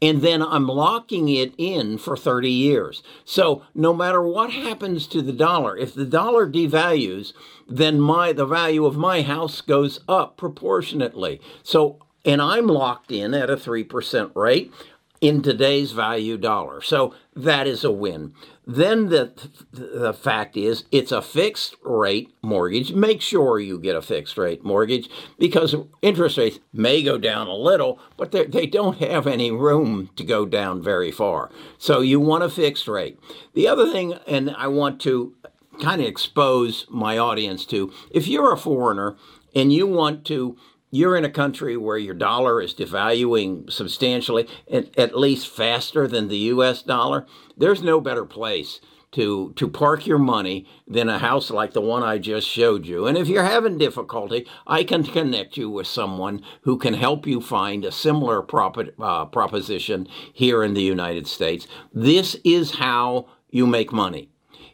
and 0.02 0.22
then 0.22 0.42
I'm 0.42 0.66
locking 0.66 1.28
it 1.28 1.54
in 1.58 1.98
for 1.98 2.16
30 2.16 2.50
years. 2.50 3.02
So 3.24 3.62
no 3.74 3.92
matter 3.92 4.22
what 4.22 4.50
happens 4.50 5.06
to 5.08 5.22
the 5.22 5.32
dollar, 5.32 5.76
if 5.76 5.94
the 5.94 6.06
dollar 6.06 6.48
devalues, 6.48 7.32
then 7.68 8.00
my 8.00 8.32
the 8.32 8.46
value 8.46 8.86
of 8.86 8.96
my 8.96 9.22
house 9.22 9.60
goes 9.60 10.00
up 10.08 10.36
proportionately. 10.36 11.40
So 11.62 11.98
and 12.24 12.40
I'm 12.42 12.66
locked 12.66 13.10
in 13.10 13.32
at 13.32 13.48
a 13.48 13.56
3% 13.56 14.34
rate 14.34 14.72
in 15.20 15.42
today's 15.42 15.92
value 15.92 16.38
dollar. 16.38 16.80
So 16.80 17.14
that 17.36 17.66
is 17.66 17.84
a 17.84 17.92
win. 17.92 18.32
Then 18.66 19.08
the 19.08 19.32
the 19.72 20.14
fact 20.14 20.56
is 20.56 20.84
it's 20.90 21.12
a 21.12 21.20
fixed 21.20 21.76
rate 21.82 22.32
mortgage. 22.42 22.92
Make 22.92 23.20
sure 23.20 23.58
you 23.58 23.78
get 23.78 23.96
a 23.96 24.02
fixed 24.02 24.38
rate 24.38 24.64
mortgage 24.64 25.10
because 25.38 25.74
interest 26.02 26.38
rates 26.38 26.60
may 26.72 27.02
go 27.02 27.18
down 27.18 27.48
a 27.48 27.54
little, 27.54 27.98
but 28.16 28.32
they 28.32 28.66
don't 28.66 28.98
have 28.98 29.26
any 29.26 29.50
room 29.50 30.10
to 30.16 30.24
go 30.24 30.46
down 30.46 30.82
very 30.82 31.10
far. 31.10 31.50
So 31.78 32.00
you 32.00 32.20
want 32.20 32.44
a 32.44 32.48
fixed 32.48 32.88
rate. 32.88 33.18
The 33.54 33.68
other 33.68 33.90
thing, 33.90 34.14
and 34.26 34.54
I 34.56 34.68
want 34.68 35.00
to 35.02 35.34
kind 35.82 36.00
of 36.00 36.06
expose 36.06 36.86
my 36.90 37.18
audience 37.18 37.64
to, 37.66 37.92
if 38.10 38.28
you're 38.28 38.52
a 38.52 38.58
foreigner 38.58 39.16
and 39.54 39.72
you 39.72 39.86
want 39.86 40.24
to 40.26 40.56
you're 40.90 41.16
in 41.16 41.24
a 41.24 41.30
country 41.30 41.76
where 41.76 41.98
your 41.98 42.14
dollar 42.14 42.60
is 42.60 42.74
devaluing 42.74 43.70
substantially, 43.70 44.48
at, 44.70 45.16
least 45.16 45.48
faster 45.48 46.06
than 46.06 46.28
the 46.28 46.38
US 46.38 46.82
dollar, 46.82 47.26
there's 47.56 47.82
no 47.82 48.00
better 48.00 48.24
place 48.24 48.80
to 49.12 49.52
to 49.56 49.66
park 49.66 50.06
your 50.06 50.18
money 50.18 50.66
than 50.86 51.08
a 51.08 51.18
house 51.18 51.50
like 51.50 51.72
the 51.72 51.80
one 51.80 52.02
I 52.02 52.18
just 52.18 52.46
showed 52.46 52.86
you. 52.86 53.06
And 53.06 53.18
if 53.18 53.26
you're 53.26 53.42
having 53.42 53.76
difficulty, 53.76 54.46
I 54.66 54.84
can 54.84 55.02
connect 55.02 55.56
you 55.56 55.68
with 55.68 55.88
someone 55.88 56.42
who 56.62 56.78
can 56.78 56.94
help 56.94 57.26
you 57.26 57.40
find 57.40 57.84
a 57.84 57.90
similar 57.90 58.40
prop, 58.40 58.78
uh, 59.00 59.24
proposition 59.26 60.06
here 60.32 60.62
in 60.62 60.74
the 60.74 60.82
United 60.82 61.26
States. 61.26 61.66
This 61.92 62.36
is 62.44 62.76
how 62.76 63.26
you 63.50 63.66
make 63.66 63.92
money. 63.92 64.30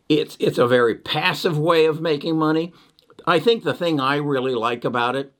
It's 0.09 0.37
it's 0.39 0.59
a 0.59 0.67
very 0.67 0.95
passive 0.95 1.59
way 1.59 1.87
of 1.87 2.01
making 2.01 2.37
money. 2.37 2.75
I 3.27 3.41
think 3.41 3.65
the 3.65 3.75
thing 3.75 3.99
I 3.99 4.17
really 4.17 4.55
like 4.55 4.85
about 4.85 5.17
it 5.17 5.33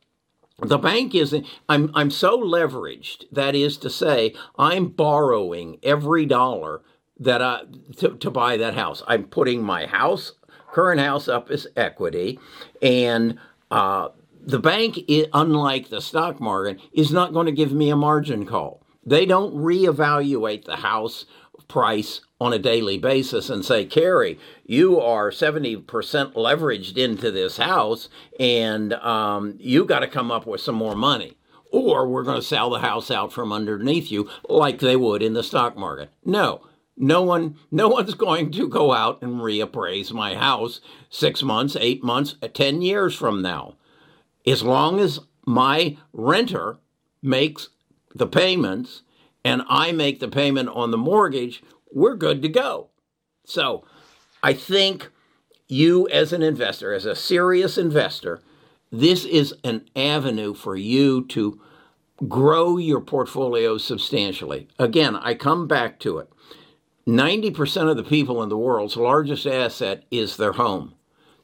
the 0.59 0.79
bank 0.79 1.15
isn't 1.15 1.47
i'm 1.69 1.91
i'm 1.95 2.11
so 2.11 2.39
leveraged 2.39 3.25
that 3.31 3.55
is 3.55 3.77
to 3.77 3.91
say 3.91 4.35
i'm 4.59 4.89
borrowing 4.89 5.79
every 5.83 6.25
dollar 6.25 6.83
that 7.19 7.41
I 7.43 7.63
to, 7.99 8.17
to 8.17 8.31
buy 8.31 8.57
that 8.59 8.75
house. 8.75 9.03
I'm 9.07 9.25
putting 9.25 9.63
my 9.63 9.87
house 9.87 10.33
current 10.73 11.01
house 11.01 11.27
up 11.29 11.51
as 11.51 11.67
equity 11.77 12.39
and 12.83 13.39
uh, 13.71 14.09
the 14.43 14.59
bank 14.59 14.99
unlike 15.33 15.89
the 15.89 16.01
stock 16.01 16.39
market 16.39 16.79
is 16.93 17.11
not 17.11 17.33
going 17.33 17.47
to 17.47 17.53
give 17.53 17.73
me 17.73 17.89
a 17.89 17.97
margin 17.97 18.45
call. 18.45 18.83
They 19.05 19.25
don't 19.25 19.55
reevaluate 19.55 20.65
the 20.65 20.77
house 20.77 21.25
price 21.69 22.21
on 22.41 22.53
a 22.53 22.59
daily 22.59 22.99
basis 22.99 23.49
and 23.49 23.65
say, 23.65 23.85
Kerry, 23.85 24.39
you 24.67 25.01
are 25.01 25.31
70% 25.31 25.85
leveraged 25.85 26.97
into 26.97 27.31
this 27.31 27.57
house 27.57 28.09
and 28.39 28.93
um, 28.95 29.55
you 29.59 29.85
got 29.85 30.01
to 30.01 30.09
come 30.09 30.31
up 30.31 30.47
with 30.47 30.61
some 30.61 30.75
more 30.75 30.97
money. 30.97 31.37
Or 31.73 32.07
we're 32.07 32.23
going 32.23 32.41
to 32.41 32.47
sell 32.47 32.71
the 32.71 32.79
house 32.79 33.11
out 33.11 33.33
from 33.33 33.53
underneath 33.53 34.11
you 34.11 34.29
like 34.49 34.79
they 34.79 34.97
would 34.97 35.23
in 35.23 35.33
the 35.33 35.43
stock 35.43 35.77
market. 35.77 36.11
No, 36.25 36.63
no 36.97 37.23
one, 37.23 37.57
no 37.71 37.89
one's 37.89 38.15
going 38.15 38.51
to 38.53 38.69
go 38.69 38.93
out 38.93 39.23
and 39.23 39.41
reappraise 39.41 40.13
my 40.13 40.35
house 40.35 40.81
six 41.11 41.43
months, 41.43 41.77
eight 41.81 42.05
months, 42.05 42.37
ten 42.55 42.83
years 42.83 43.15
from 43.15 43.43
now. 43.43 43.75
As 44.47 44.63
long 44.63 45.01
as 45.01 45.21
my 45.45 45.97
renter 46.13 46.79
makes 47.21 47.71
the 48.15 48.27
payments 48.27 49.03
and 49.45 49.63
I 49.69 49.93
make 49.93 50.21
the 50.21 50.29
payment 50.29 50.69
on 50.71 50.91
the 50.91 50.99
mortgage, 50.99 51.63
we're 51.97 52.15
good 52.15 52.43
to 52.43 52.49
go. 52.49 52.91
So 53.47 53.85
I 54.43 54.53
think 54.53 55.11
you, 55.67 56.07
as 56.09 56.33
an 56.33 56.43
investor, 56.43 56.93
as 56.93 57.07
a 57.07 57.17
serious 57.17 57.79
investor, 57.79 58.43
this 58.93 59.25
is 59.25 59.55
an 59.65 59.89
avenue 59.97 60.53
for 60.53 60.77
you 60.77 61.25
to 61.29 61.59
grow 62.29 62.77
your 62.77 63.01
portfolio 63.01 63.79
substantially. 63.79 64.69
Again, 64.79 65.17
I 65.17 65.35
come 65.35 65.67
back 65.67 65.99
to 66.01 66.19
it. 66.19 66.31
90% 67.07 67.91
of 67.91 67.97
the 67.97 68.05
people 68.05 68.43
in 68.43 68.51
the 68.51 68.59
world's 68.59 68.97
largest 68.97 69.47
asset 69.47 70.05
is 70.11 70.37
their 70.37 70.53
home. 70.53 70.95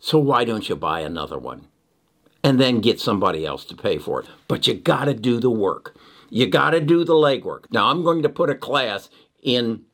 So 0.00 0.18
why 0.18 0.44
don't 0.44 0.68
you 0.68 0.76
buy 0.76 1.00
another 1.00 1.38
one? 1.38 1.68
And 2.44 2.60
then 2.60 2.80
get 2.80 3.00
somebody 3.00 3.46
else 3.46 3.64
to 3.66 3.76
pay 3.76 3.98
for 3.98 4.20
it. 4.20 4.28
But 4.48 4.66
you 4.66 4.74
got 4.74 5.06
to 5.06 5.14
do 5.14 5.40
the 5.40 5.50
work. 5.50 5.96
You 6.28 6.46
got 6.46 6.70
to 6.70 6.80
do 6.80 7.04
the 7.04 7.14
legwork. 7.14 7.64
Now, 7.70 7.88
I'm 7.88 8.02
going 8.02 8.22
to 8.22 8.28
put 8.28 8.50
a 8.50 8.54
class 8.54 9.08
in 9.42 9.84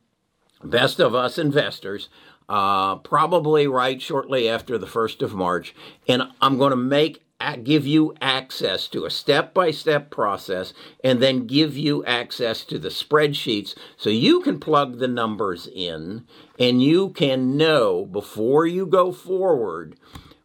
Best 0.63 0.99
of 0.99 1.15
Us 1.15 1.37
Investors, 1.37 2.09
uh, 2.47 2.95
probably 2.97 3.67
right 3.67 4.01
shortly 4.01 4.49
after 4.49 4.77
the 4.77 4.87
1st 4.87 5.21
of 5.21 5.33
March. 5.33 5.75
And 6.07 6.23
I'm 6.41 6.57
going 6.57 6.71
to 6.71 6.75
make 6.75 7.23
give 7.63 7.87
you 7.87 8.13
access 8.19 8.87
to 8.89 9.05
a 9.05 9.09
step 9.09 9.53
by 9.53 9.71
step 9.71 10.09
process 10.09 10.73
and 11.03 11.21
then 11.21 11.47
give 11.47 11.77
you 11.77 12.03
access 12.03 12.65
to 12.65 12.77
the 12.77 12.89
spreadsheets 12.89 13.75
so 13.95 14.09
you 14.09 14.41
can 14.41 14.59
plug 14.59 14.99
the 14.99 15.07
numbers 15.07 15.67
in 15.73 16.25
and 16.59 16.83
you 16.83 17.09
can 17.09 17.55
know 17.55 18.05
before 18.05 18.65
you 18.65 18.85
go 18.85 19.11
forward 19.11 19.95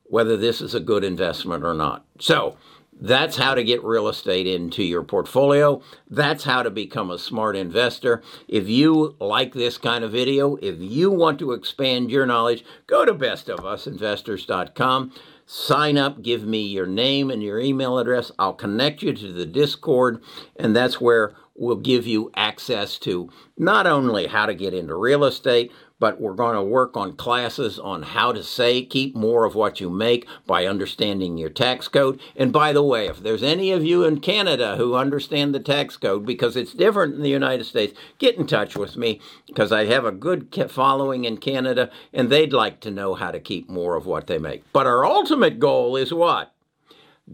whether 0.05 0.37
this 0.37 0.61
is 0.61 0.75
a 0.75 0.81
good 0.81 1.03
investment 1.03 1.65
or 1.65 1.75
not. 1.75 2.05
So, 2.21 2.57
that's 3.01 3.37
how 3.37 3.55
to 3.55 3.65
get 3.65 3.85
real 3.85 4.09
estate 4.09 4.47
into 4.47 4.83
your 4.83 5.03
portfolio. 5.03 5.83
That's 6.09 6.45
how 6.45 6.63
to 6.63 6.71
become 6.71 7.11
a 7.11 7.19
smart 7.19 7.57
investor. 7.57 8.23
If 8.49 8.69
you 8.69 9.17
like 9.21 9.53
this 9.53 9.79
kind 9.79 10.05
of 10.05 10.13
video, 10.13 10.57
if 10.57 10.77
you 10.79 11.11
want 11.11 11.39
to 11.41 11.53
expand 11.53 12.11
your 12.11 12.27
knowledge, 12.27 12.65
go 12.87 13.05
to 13.05 13.15
bestofusinvestors.com. 13.15 15.13
Sign 15.47 15.99
up, 15.99 16.23
give 16.23 16.45
me 16.45 16.63
your 16.63 16.87
name 16.87 17.31
and 17.31 17.43
your 17.43 17.61
email 17.61 17.99
address. 17.99 18.33
I'll 18.39 18.55
connect 18.55 19.03
you 19.03 19.13
to 19.13 19.33
the 19.33 19.45
Discord, 19.45 20.23
and 20.57 20.75
that's 20.75 21.01
where 21.01 21.35
we'll 21.55 21.77
give 21.77 22.07
you 22.07 22.31
access 22.35 22.99
to 23.01 23.29
not 23.57 23.87
only 23.87 24.27
how 24.27 24.47
to 24.47 24.55
get 24.55 24.73
into 24.73 24.97
real 24.97 25.25
estate, 25.25 25.71
but 25.99 26.21
we're 26.21 26.35
going 26.35 26.55
to 26.55 26.63
work 26.63 26.97
on 26.97 27.17
classes 27.17 27.79
on 27.79 28.03
how 28.03 28.33
to 28.33 28.43
say 28.43 28.85
keep 28.85 29.15
more 29.15 29.45
of 29.45 29.55
what 29.55 29.81
you 29.81 29.89
make 29.89 30.27
by 30.47 30.67
understanding 30.67 31.39
your 31.39 31.51
tax 31.51 31.89
code. 31.89 32.21
And 32.37 32.53
by 32.53 32.73
the 32.73 32.83
way, 32.83 33.07
if 33.07 33.23
there's 33.23 33.43
any 33.43 33.71
of 33.71 33.85
you 33.85 34.05
in 34.05 34.21
Canada 34.21 34.77
who 34.77 34.95
understand 34.97 35.55
the 35.55 35.61
tax 35.61 35.97
code 35.97 36.27
because 36.27 36.57
it's 36.57 36.75
different 36.75 37.15
in 37.15 37.23
the 37.23 37.29
United 37.29 37.65
States, 37.65 37.99
get 38.19 38.37
in 38.37 38.47
touch 38.47 38.77
with 38.77 38.97
me 38.97 39.21
because 39.47 39.73
I 39.73 39.87
have 39.87 40.05
a 40.05 40.13
good 40.13 40.49
following 40.69 41.25
in 41.25 41.39
Canada 41.39 41.91
and 42.13 42.31
they'd 42.31 42.53
like 42.53 42.81
to 42.81 42.91
know 42.91 43.15
how 43.15 43.31
to 43.31 43.41
keep 43.41 43.69
more 43.69 43.97
of 43.97 44.07
what 44.07 44.27
they 44.27 44.39
make. 44.39 44.65
But 44.73 44.87
our 44.87 45.05
ultimate 45.05 45.59
goal 45.59 45.97
is 45.97 46.13
what? 46.13 46.53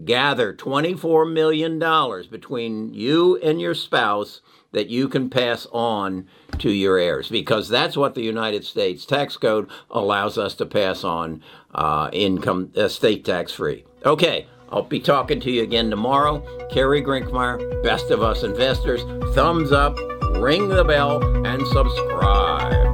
Gather 0.05 0.53
$24 0.53 1.31
million 1.31 1.77
between 2.29 2.93
you 2.93 3.37
and 3.37 3.59
your 3.59 3.75
spouse 3.75 4.41
that 4.71 4.89
you 4.89 5.07
can 5.07 5.29
pass 5.29 5.67
on 5.71 6.27
to 6.57 6.71
your 6.71 6.97
heirs 6.97 7.29
because 7.29 7.69
that's 7.69 7.97
what 7.97 8.15
the 8.15 8.21
United 8.21 8.63
States 8.63 9.05
tax 9.05 9.37
code 9.37 9.69
allows 9.89 10.37
us 10.37 10.53
to 10.55 10.65
pass 10.65 11.03
on 11.03 11.41
uh, 11.73 12.09
income 12.13 12.71
estate 12.75 13.27
uh, 13.27 13.33
tax 13.33 13.53
free. 13.53 13.85
Okay, 14.05 14.47
I'll 14.71 14.83
be 14.83 14.99
talking 14.99 15.39
to 15.41 15.51
you 15.51 15.63
again 15.63 15.89
tomorrow. 15.89 16.41
Kerry 16.71 17.01
Grinkmeyer, 17.01 17.83
Best 17.83 18.09
of 18.09 18.21
Us 18.21 18.43
Investors. 18.43 19.01
Thumbs 19.35 19.71
up, 19.71 19.97
ring 20.35 20.69
the 20.69 20.83
bell, 20.83 21.21
and 21.45 21.65
subscribe. 21.67 22.90